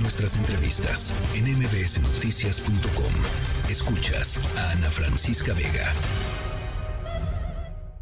[0.00, 3.12] Nuestras entrevistas en mbsnoticias.com.
[3.70, 5.92] Escuchas a Ana Francisca Vega.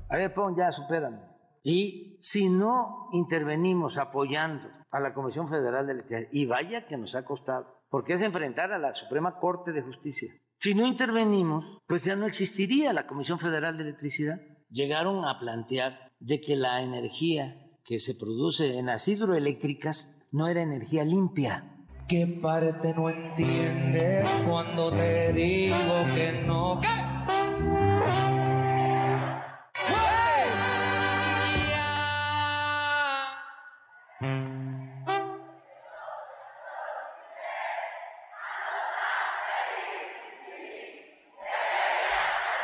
[0.08, 1.20] A ver, pon ya, supérame.
[1.62, 7.14] Y si no intervenimos apoyando a la Comisión Federal de Electricidad, y vaya que nos
[7.14, 10.32] ha costado, porque es enfrentar a la Suprema Corte de Justicia.
[10.58, 14.40] Si no intervenimos, pues ya no existiría la Comisión Federal de Electricidad.
[14.70, 20.62] Llegaron a plantear de que la energía que se produce en las hidroeléctricas no era
[20.62, 21.76] energía limpia.
[22.10, 25.76] ¿Qué parte no entiendes cuando te digo
[26.12, 26.80] que no?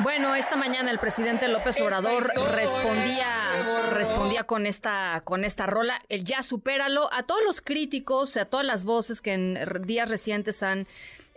[0.01, 3.46] Bueno, esta mañana el presidente López Obrador respondía,
[3.91, 8.66] respondía con esta, con esta rola, el ya supéralo, a todos los críticos, a todas
[8.66, 10.87] las voces que en días recientes han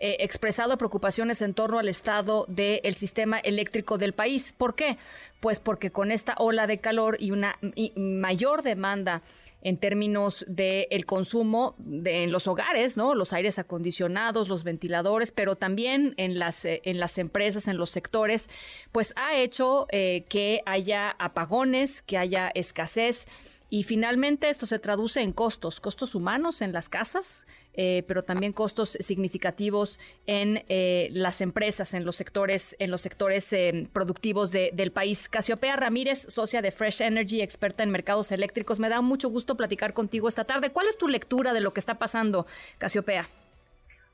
[0.02, 4.54] eh, expresado preocupaciones en torno al estado del sistema eléctrico del país.
[4.58, 4.98] ¿Por qué?
[5.42, 7.58] Pues porque con esta ola de calor y una
[7.98, 9.24] mayor demanda
[9.62, 13.14] en términos del el consumo de, en los hogares, ¿no?
[13.14, 17.90] Los aires acondicionados, los ventiladores, pero también en las, eh, en las empresas, en los
[17.90, 18.50] sectores,
[18.94, 23.28] pues ha hecho eh, que haya apagones, que haya escasez
[23.72, 28.52] y finalmente esto se traduce en costos, costos humanos en las casas, eh, pero también
[28.52, 34.92] costos significativos en eh, las empresas, en los sectores, en los sectores eh, productivos del
[34.92, 35.30] país.
[35.30, 38.80] Casiopea Ramírez, socia de Fresh Energy, experta en mercados eléctricos.
[38.80, 40.72] Me da mucho gusto platicar contigo esta tarde.
[40.72, 42.48] ¿Cuál es tu lectura de lo que está pasando,
[42.80, 43.28] Casiopea?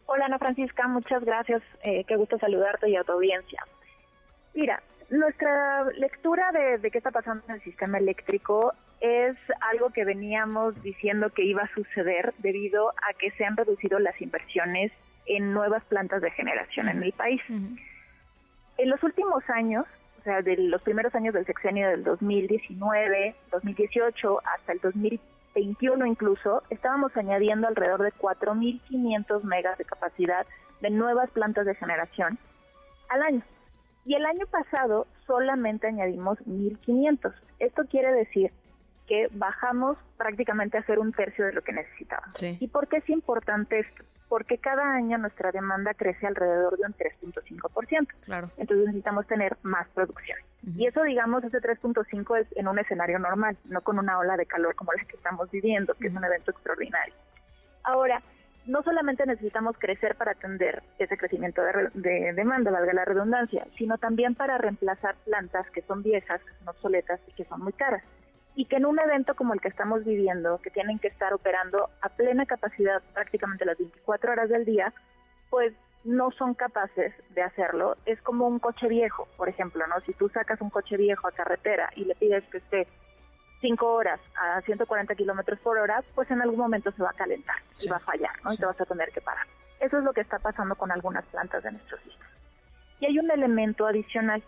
[0.08, 1.64] Hola Ana Francisca, muchas gracias.
[1.82, 3.64] qué gusto saludarte y a tu audiencia.
[4.54, 9.36] Mira, nuestra lectura de, de, qué está pasando en el sistema eléctrico es
[9.72, 14.20] algo que veníamos diciendo que iba a suceder debido a que se han reducido las
[14.22, 14.92] inversiones
[15.26, 17.42] en nuevas plantas de generación en el país.
[17.50, 19.86] En los últimos años,
[20.20, 26.64] o sea, de los primeros años del sexenio del 2019, 2018 hasta el 2021 incluso,
[26.70, 30.46] estábamos añadiendo alrededor de 4.500 megas de capacidad
[30.82, 32.38] de nuevas plantas de generación
[33.10, 33.42] al año.
[34.06, 37.34] Y el año pasado solamente añadimos 1.500.
[37.60, 38.52] Esto quiere decir
[39.08, 42.42] que bajamos prácticamente a hacer un tercio de lo que necesitábamos.
[42.42, 44.04] ¿Y por qué es importante esto?
[44.30, 48.08] Porque cada año nuestra demanda crece alrededor de un 3.5%.
[48.26, 48.50] Claro.
[48.58, 50.38] Entonces necesitamos tener más producción.
[50.76, 54.46] Y eso, digamos, ese 3.5 es en un escenario normal, no con una ola de
[54.46, 57.14] calor como la que estamos viviendo, que es un evento extraordinario.
[57.84, 58.22] Ahora,
[58.66, 63.98] no solamente necesitamos crecer para atender ese crecimiento de, de, demanda, valga la redundancia, sino
[63.98, 68.04] también para reemplazar plantas que son viejas, que son obsoletas y que son muy caras
[68.56, 71.90] y que en un evento como el que estamos viviendo, que tienen que estar operando
[72.02, 74.94] a plena capacidad prácticamente las 24 horas del día,
[75.50, 75.74] pues
[76.06, 77.98] no son capaces de hacerlo.
[78.06, 80.00] Es como un coche viejo, por ejemplo, ¿no?
[80.06, 82.88] Si tú sacas un coche viejo a carretera y le pides que esté
[83.62, 87.58] 5 horas a 140 kilómetros por hora, pues en algún momento se va a calentar
[87.84, 88.54] y va a fallar, ¿no?
[88.54, 89.48] Y te vas a tener que parar.
[89.80, 92.30] Eso es lo que está pasando con algunas plantas de nuestro sistema.
[93.00, 94.44] Y hay un elemento adicional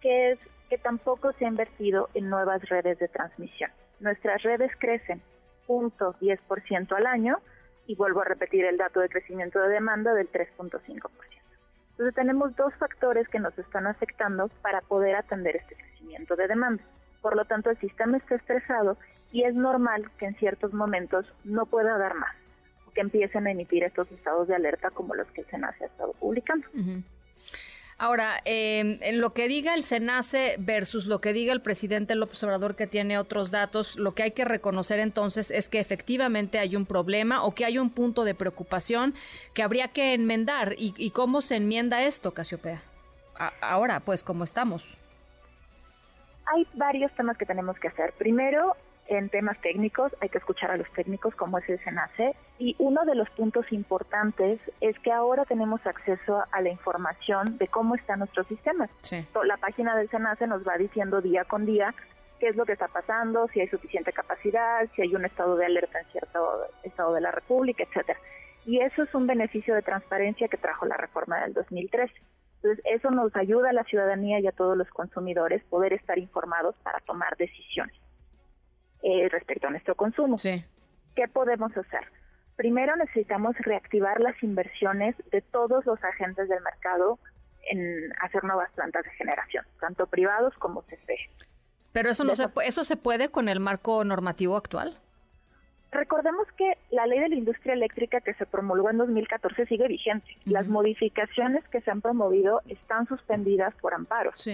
[0.00, 0.38] que es
[0.68, 3.70] que tampoco se ha invertido en nuevas redes de transmisión.
[4.00, 5.22] Nuestras redes crecen
[5.66, 7.38] 0.10% al año
[7.86, 11.10] y vuelvo a repetir el dato de crecimiento de demanda del 3.5%.
[11.90, 16.82] Entonces tenemos dos factores que nos están afectando para poder atender este crecimiento de demanda.
[17.24, 18.98] Por lo tanto, el sistema está estresado
[19.32, 22.36] y es normal que en ciertos momentos no pueda dar más,
[22.94, 26.12] que empiecen a emitir estos estados de alerta como los que el SENACE ha estado
[26.20, 26.66] publicando.
[27.96, 32.44] Ahora, em, en lo que diga el SENACE versus lo que diga el presidente López
[32.44, 36.76] Obrador, que tiene otros datos, lo que hay que reconocer entonces es que efectivamente hay
[36.76, 39.14] un problema o que hay un punto de preocupación
[39.54, 40.74] que habría que enmendar.
[40.76, 42.82] ¿Y, cómo se enmienda esto, Casiopea?
[43.62, 44.84] ahora, pues, ¿cómo estamos?
[46.54, 48.12] Hay varios temas que tenemos que hacer.
[48.12, 48.76] Primero,
[49.08, 52.36] en temas técnicos, hay que escuchar a los técnicos como es el SENACE.
[52.60, 57.66] Y uno de los puntos importantes es que ahora tenemos acceso a la información de
[57.66, 58.88] cómo está nuestro sistema.
[59.44, 61.92] La página del SENACE nos va diciendo día con día
[62.38, 65.66] qué es lo que está pasando, si hay suficiente capacidad, si hay un estado de
[65.66, 68.20] alerta en cierto estado de la República, etcétera.
[68.64, 72.14] Y eso es un beneficio de transparencia que trajo la reforma del 2013.
[72.64, 76.74] Entonces, eso nos ayuda a la ciudadanía y a todos los consumidores poder estar informados
[76.82, 77.94] para tomar decisiones.
[79.02, 80.36] Eh, respecto a nuestro consumo.
[81.14, 82.00] ¿Qué podemos hacer?
[82.56, 87.18] Primero necesitamos reactivar las inversiones de todos los agentes del mercado
[87.68, 91.18] en hacer nuevas plantas de generación, tanto privados como CFE.
[91.92, 94.98] Pero eso no se, eso se puede con el marco normativo actual.
[95.94, 100.26] Recordemos que la ley de la industria eléctrica que se promulgó en 2014 sigue vigente.
[100.44, 104.46] Las modificaciones que se han promovido están suspendidas por amparos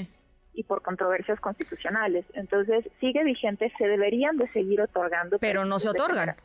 [0.55, 2.25] y por controversias constitucionales.
[2.35, 5.39] Entonces, sigue vigente, se deberían de seguir otorgando.
[5.39, 6.37] Pero no se otorgan.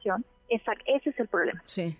[0.47, 1.61] Exacto, ese es el problema.
[1.65, 1.97] Sí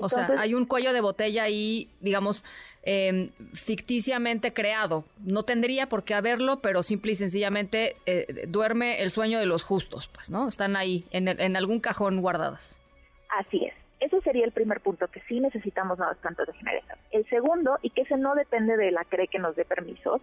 [0.00, 2.44] o sea, hay un cuello de botella ahí, digamos,
[2.82, 5.04] em, ficticiamente creado.
[5.20, 9.62] No tendría por qué haberlo, pero simple y sencillamente eh, duerme el sueño de los
[9.62, 10.48] justos, pues, ¿no?
[10.48, 12.80] Están ahí, en, en algún cajón guardadas.
[13.28, 13.74] Así es.
[13.98, 16.98] Ese sería el primer punto, que sí necesitamos nuevas plantas de generación.
[17.12, 20.20] El segundo, y que ese no depende de la CRE que nos dé permisos,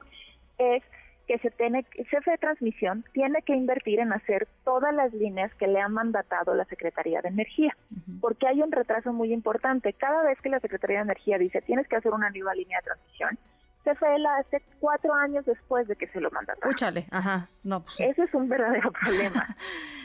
[0.59, 0.83] es
[1.27, 5.53] que se tiene, el jefe de transmisión tiene que invertir en hacer todas las líneas
[5.55, 7.75] que le ha mandatado la Secretaría de Energía,
[8.19, 9.93] porque hay un retraso muy importante.
[9.93, 12.85] Cada vez que la Secretaría de Energía dice tienes que hacer una nueva línea de
[12.85, 13.37] transmisión,
[13.83, 16.69] CFE la hace cuatro años después de que se lo mandataron.
[16.69, 19.45] Escúchale, ajá, no, pues Ese es un verdadero problema.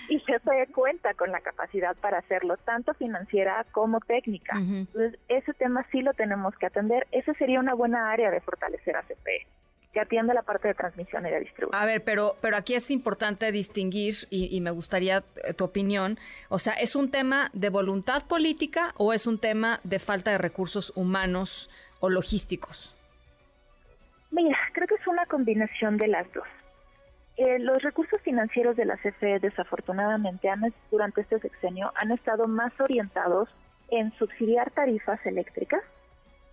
[0.09, 4.57] y CFE cuenta con la capacidad para hacerlo, tanto financiera como técnica.
[4.59, 7.07] Entonces, ese tema sí lo tenemos que atender.
[7.13, 9.47] Esa sería una buena área de fortalecer a CFE
[9.93, 11.81] que atiende la parte de transmisión y de distribución.
[11.81, 16.19] A ver, pero, pero aquí es importante distinguir, y, me gustaría eh, tu opinión,
[16.49, 20.39] o sea, ¿es un tema de voluntad política o es un tema de falta de
[20.39, 21.71] recursos humanos
[22.01, 22.95] o logísticos?
[24.31, 26.47] Mira, creo que es una combinación de las dos.
[27.39, 32.73] Eh, los recursos financieros de la CFE desafortunadamente han, durante este sexenio han estado más
[32.81, 33.49] orientados
[33.91, 35.83] en subsidiar tarifas eléctricas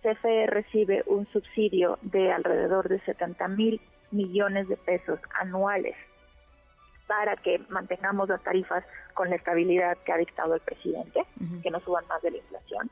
[0.06, 3.80] CFE recibe un subsidio de alrededor de 70 mil
[4.12, 5.96] millones de pesos anuales
[7.08, 11.24] para que mantengamos las tarifas con la estabilidad que ha dictado el presidente,
[11.62, 12.90] que no suban más de la inflación,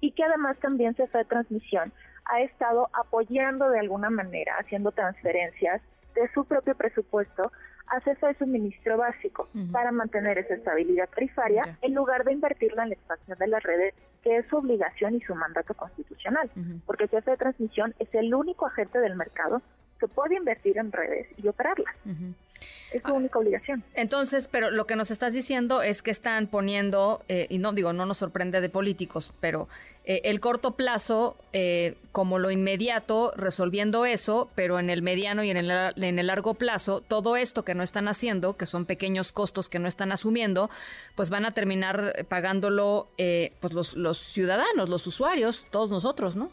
[0.00, 1.92] y que además también CFE Transmisión
[2.24, 5.82] ha estado apoyando de alguna manera, haciendo transferencias
[6.14, 7.52] de su propio presupuesto
[7.88, 12.94] a CFE Suministro Básico para mantener esa estabilidad tarifaria en lugar de invertirla en la
[12.94, 16.50] expansión de las redes que es su obligación y su mandato constitucional,
[16.84, 19.62] porque el jefe de transmisión es el único agente del mercado
[19.98, 21.94] que puede invertir en redes y operarlas.
[22.92, 23.82] Es su única obligación.
[23.94, 27.92] Entonces, pero lo que nos estás diciendo es que están poniendo, eh, y no digo,
[27.92, 29.68] no nos sorprende de políticos, pero
[30.04, 35.50] eh, el corto plazo eh, como lo inmediato, resolviendo eso, pero en el mediano y
[35.50, 39.32] en el, en el largo plazo, todo esto que no están haciendo, que son pequeños
[39.32, 40.70] costos que no están asumiendo,
[41.16, 46.52] pues van a terminar pagándolo pues los, los ciudadanos, los usuarios, todos nosotros, ¿no?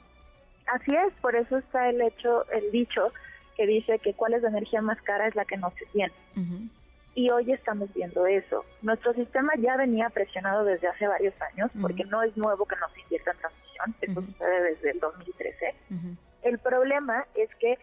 [0.67, 3.11] Así es, por eso está el hecho, el dicho
[3.55, 6.13] que dice que cuál es la energía más cara es la que no se tiene.
[7.15, 8.65] Y hoy estamos viendo eso.
[8.81, 12.87] Nuestro sistema ya venía presionado desde hace varios años, porque no es nuevo que no
[12.93, 15.75] se invierta en transmisión, esto sucede desde el 2013.
[16.41, 17.77] El problema es que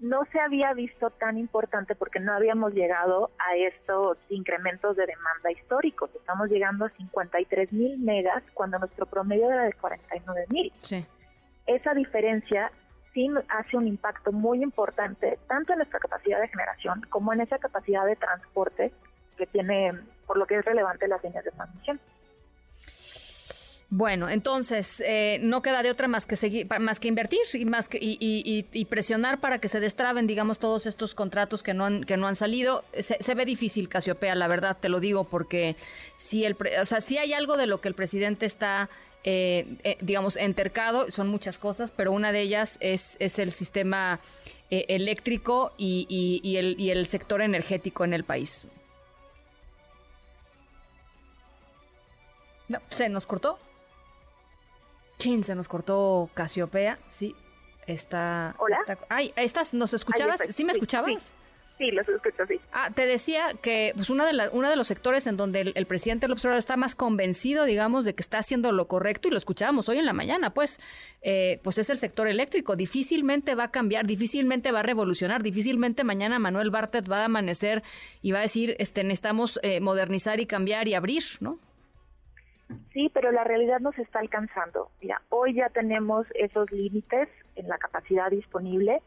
[0.00, 5.52] no se había visto tan importante porque no habíamos llegado a estos incrementos de demanda
[5.52, 6.10] históricos.
[6.14, 10.72] Estamos llegando a 53 mil megas cuando nuestro promedio era de 49 mil.
[11.66, 12.70] Esa diferencia
[13.14, 17.58] sí hace un impacto muy importante tanto en nuestra capacidad de generación como en esa
[17.58, 18.92] capacidad de transporte
[19.38, 19.92] que tiene,
[20.26, 22.00] por lo que es relevante las líneas de transmisión.
[23.96, 27.86] Bueno, entonces eh, no queda de otra más que seguir, más que invertir y más
[27.86, 32.26] que presionar para que se destraben, digamos, todos estos contratos que no han que no
[32.26, 32.82] han salido.
[32.98, 35.76] Se, ve difícil, Casiopea, la verdad, te lo digo, porque
[36.16, 38.90] si el, o sea, si hay algo de lo que el presidente está
[39.26, 44.20] eh, eh, digamos, entercado, son muchas cosas, pero una de ellas es, es el sistema
[44.70, 48.68] eh, eléctrico y, el, y el sector energético en el país.
[52.68, 53.58] No, se nos cortó.
[55.18, 57.34] Chin, se nos cortó Casiopea, sí.
[57.86, 58.54] Está.
[58.58, 58.78] Hola.
[59.08, 59.74] ay, ¿estás?
[59.74, 60.40] ¿Nos escuchabas?
[60.50, 61.24] ¿Sí me escuchabas?
[61.24, 61.34] Sí,
[61.78, 62.60] los escucho, sí.
[62.72, 65.86] Ah, te decía que pues una de la, uno de los sectores en donde el,
[65.86, 69.38] presidente López Obrador está más convencido, digamos, de que está haciendo lo correcto, y lo
[69.38, 70.80] escuchábamos hoy en la mañana, pues,
[71.22, 72.76] eh, pues es el sector eléctrico.
[72.76, 77.82] Difícilmente va a cambiar, difícilmente va a revolucionar, difícilmente mañana Manuel Bartet va a amanecer
[78.22, 81.58] y va a decir, este, necesitamos eh, modernizar y cambiar y abrir, ¿no?
[82.92, 84.90] Sí, pero la realidad nos está alcanzando.
[85.02, 89.02] Mira, hoy ya tenemos esos límites en la capacidad disponible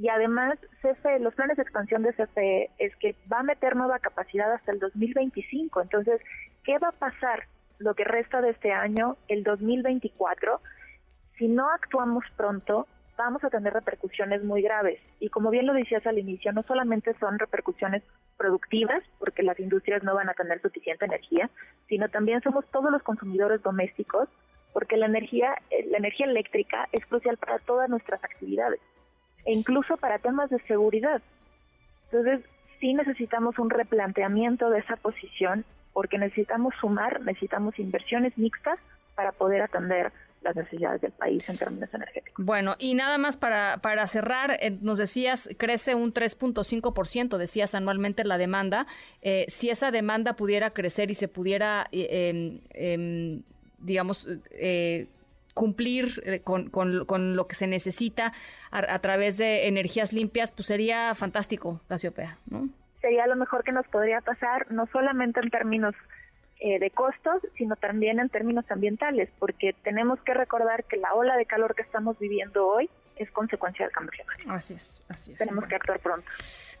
[0.00, 3.98] y además CFE, los planes de expansión de CFE es que va a meter nueva
[3.98, 5.82] capacidad hasta el 2025.
[5.82, 6.22] Entonces,
[6.64, 7.44] ¿qué va a pasar
[7.76, 10.58] lo que resta de este año, el 2024?
[11.36, 12.86] Si no actuamos pronto,
[13.18, 14.98] vamos a tener repercusiones muy graves.
[15.18, 18.02] Y como bien lo decías al inicio, no solamente son repercusiones
[18.38, 21.50] productivas, porque las industrias no van a tener suficiente energía,
[21.90, 24.30] sino también somos todos los consumidores domésticos,
[24.72, 28.80] porque la energía, eh, la energía eléctrica es crucial para todas nuestras actividades
[29.44, 31.22] e incluso para temas de seguridad.
[32.10, 32.40] Entonces,
[32.80, 38.78] sí necesitamos un replanteamiento de esa posición porque necesitamos sumar, necesitamos inversiones mixtas
[39.14, 42.44] para poder atender las necesidades del país en términos energéticos.
[42.44, 48.24] Bueno, y nada más para, para cerrar, eh, nos decías, crece un 3.5%, decías anualmente
[48.24, 48.86] la demanda.
[49.20, 53.42] Eh, si esa demanda pudiera crecer y se pudiera, eh, em, em,
[53.78, 54.26] digamos,
[55.54, 58.32] cumplir con, con, lo que se necesita
[58.70, 62.68] a, través de energías limpias, pues sería fantástico, Casiopea, ¿no?
[63.00, 65.94] Sería lo mejor que nos podría pasar, no solamente en términos
[66.60, 71.36] eh, de costos, sino también en términos ambientales, porque tenemos que recordar que la ola
[71.36, 74.50] de calor que estamos viviendo hoy es consecuencia del cambio climático.
[74.52, 75.38] Así es, así es.
[75.38, 76.26] Tenemos que actuar pronto.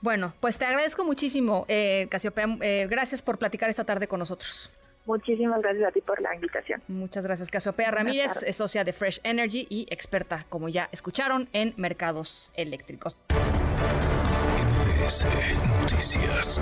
[0.02, 2.46] Bueno, pues te agradezco muchísimo, eh, Casiopea.
[2.60, 4.70] Eh, gracias por platicar esta tarde con nosotros.
[5.10, 6.80] Muchísimas gracias a ti por la invitación.
[6.86, 11.74] Muchas gracias, Casiopea Ramírez, es socia de Fresh Energy y experta, como ya escucharon, en
[11.76, 13.18] mercados eléctricos.
[15.80, 16.60] Noticias.